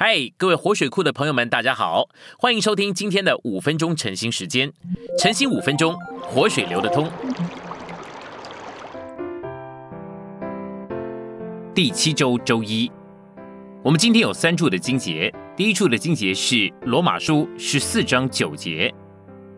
[0.00, 2.08] 嗨，各位活水库的朋友们，大家好，
[2.38, 4.72] 欢迎收听今天的五分钟晨兴时间。
[5.18, 7.10] 晨兴五分钟，活水流得通。
[11.74, 12.88] 第七周周一，
[13.82, 15.34] 我们今天有三处的经节。
[15.56, 18.94] 第一处的经节是罗马书十四章九节，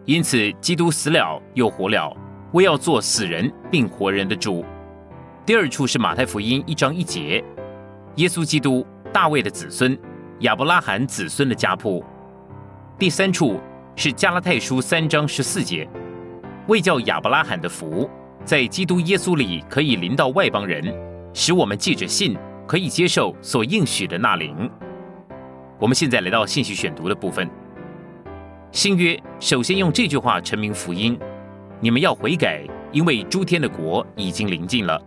[0.07, 2.17] 因此基督死了又活了，
[2.53, 4.65] 为要做死人并活人的主。
[5.45, 7.45] 第二处是马太福音一章一节，
[8.15, 9.95] 耶稣基督大卫的子孙。
[10.41, 12.03] 亚伯拉罕子孙的家谱。
[12.99, 13.61] 第三处
[13.95, 15.87] 是加拉太书三章十四节，
[16.67, 18.09] 为叫亚伯拉罕的福
[18.43, 20.83] 在基督耶稣里可以临到外邦人，
[21.35, 24.71] 使我们借着信可以接受所应许的那灵。
[25.79, 27.49] 我们现在来到信息选读的部分。
[28.73, 31.19] 新约首先用这句话成名福音：
[31.81, 34.99] 你们要悔改，因为诸天的国已经临近了。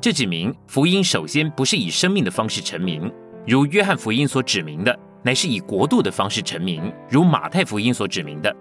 [0.00, 3.12] 这指明福音首先不是以生命的方式成名。
[3.44, 8.54] 如约翰福音所指明的，乃是以国度的方式成名；如马太福音所指明的，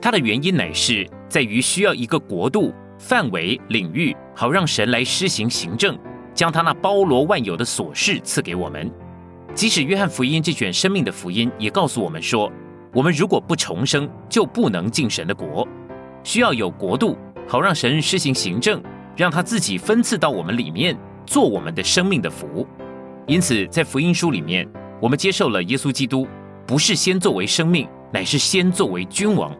[0.00, 5.98] 它的原因乃是在于需要一个国度范围领域，好让神来施行行政，
[6.32, 8.90] 将他那包罗万有的琐事赐给我们。
[9.54, 12.50] 即使约翰福音这卷生命的福音也告诉我们说，
[12.94, 15.68] 我们如果不重生，就不能进神的国，
[16.24, 18.82] 需要有国度，好让神施行行政，
[19.14, 22.66] 让他自己分赐到我们里面，做我们的生命的福。
[23.26, 24.68] 因此，在福音书里面，
[25.00, 26.26] 我们接受了耶稣基督，
[26.66, 29.54] 不是先作为生命，乃是先作为君王。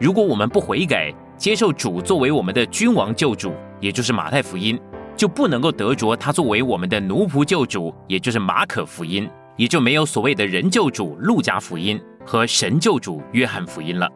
[0.00, 4.78] 如果我们不悔改，接受主作为我们的君王救主，也就是马太福音，
[5.16, 14.10] 就不能够得着他作为我们的奴仆救主，也就是马可福音，也就没有所谓的人救主路加福音和神救主约翰福音了。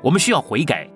[0.00, 0.88] 我们需要悔改，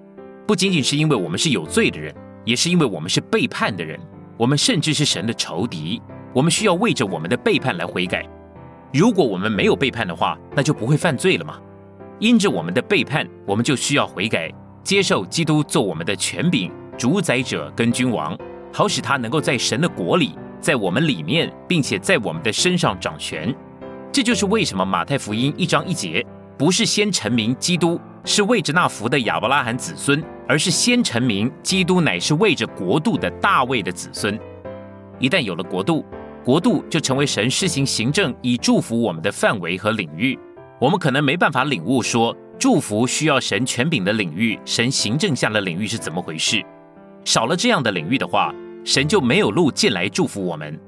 [0.46, 3.98] 不仅仅是因为我们是有罪的人，也是因为我们是背叛的人，
[4.36, 6.00] 我们甚至是神的仇敌。
[6.32, 8.26] 我们需要为着我们的背叛来悔改。
[8.92, 11.58] 如果我们没有背叛的话，那就不会犯罪了吗？
[12.18, 14.52] 因着我们的背叛，我们就需要悔改，
[14.84, 18.36] 接受基督做我们的权柄、主宰者跟君王，
[18.72, 23.54] 好使他能够在神的国里，在我们里面，并且在我们的身上掌权。
[24.12, 26.24] 这就是为什么马太福音一章一节
[26.58, 34.38] 不是先成名基督是为着那福的亚伯拉罕子孙，而是先成名基督乃是为着国度的大卫的子孙。
[35.18, 36.04] 一旦有了国度，
[36.44, 40.38] 国度就成为神施行行政以祝福我们的范围和领域。
[40.80, 46.64] 我们可能没办法领悟说，祝福需要神权柄的领域，神行政下的领域是怎么回事。
[47.24, 50.78] 少了这样的领域的话，神就没有路进来祝福我们。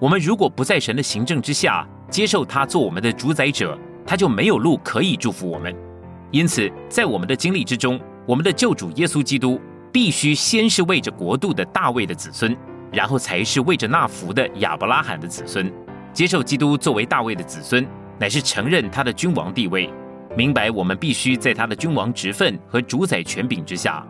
[0.00, 5.74] 我们如果不在神的行政之下，接受他做我们的主宰者，他就没有路可以祝福我们。
[6.30, 9.60] 因此，在我们的经历之中，我们的救主耶稣基督
[9.92, 12.56] 必须先是为着国度的大卫的子孙。
[12.92, 15.72] 然后才是为着那福的亚伯拉罕的子孙，
[16.12, 17.86] 接受基督作为大卫的子孙，
[18.18, 19.90] 乃是承认他的君王地位，
[20.36, 24.06] 明白我们必须在他的君王职分和主宰权柄之下。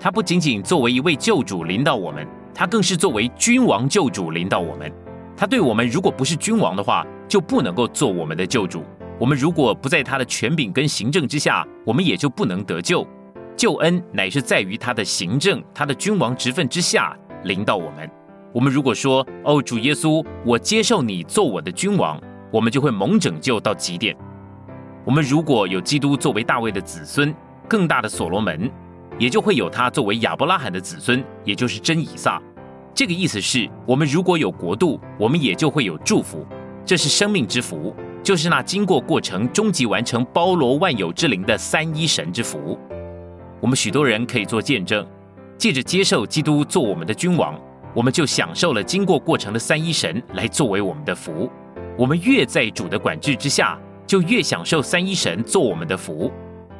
[0.00, 4.90] 他不仅仅作为一位救主领导我们，他更是作为君王救主领导我们。
[5.36, 8.82] 他对我们如果不是君王的话，就不能够做我们的救主。
[9.18, 13.06] 我们如果不在他的权柄跟行政之下，我们也就不能得救。
[13.56, 18.10] 救恩乃是在于他的行政、他的君王职分之下领导我们。
[18.52, 22.20] 我们如果说哦，主耶稣，我接受你做我的君王，
[22.50, 24.14] 我们就会蒙拯救到极点。
[25.06, 27.34] 我们如果有基督作为大卫的子孙，
[27.66, 28.70] 更大的所罗门，
[29.18, 32.40] 也就会有他作为亚伯拉罕的子孙，也就是真以撒。
[32.94, 36.46] 这个意思是，我们如果有国度，我们也就会有祝福。
[36.84, 42.78] 这是生命之福，就是那经过过程、终极完成、包罗万有之灵的三一神之福。
[43.60, 45.06] 我们许多人可以做见证，
[45.56, 47.58] 借着接受基督做我们的君王。
[47.94, 51.50] 我们就享受了经过过程的三一神来作为我们的福。
[51.96, 56.32] 我们越在主的管制之下，就越享受三一神做我们的福。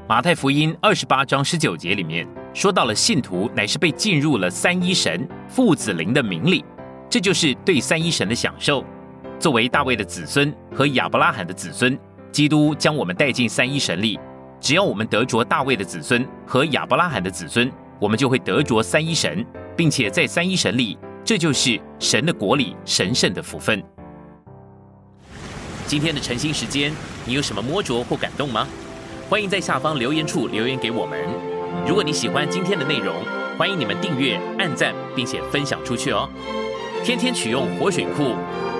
[0.08, 6.64] 马太福音二十八章十九节里面说到了信徒乃是被进入了三一神父子灵的名里，
[7.08, 8.84] 这就是对三一神的享受。
[9.38, 11.98] 作为大卫的子孙和亚伯拉罕的子孙，
[12.30, 14.18] 基督将我们带进三一神里。
[14.60, 19.44] 只要我们得着大卫的子孙和亚伯拉罕的子孙，我们就会得着三一神。
[19.76, 23.82] 并且在三一神里，这就是神的国里神圣的福分。
[25.86, 26.92] 今天的晨兴时间，
[27.24, 28.66] 你有什么摸着或感动吗？
[29.28, 31.18] 欢迎在下方留言处留言给我们。
[31.86, 33.14] 如果你喜欢今天的内容，
[33.58, 36.28] 欢迎你们订阅、按赞，并且分享出去哦。
[37.04, 38.34] 天天取用活水库，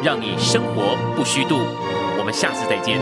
[0.04, 1.60] 让你生活不虚度。
[2.18, 2.98] 我们下次再见。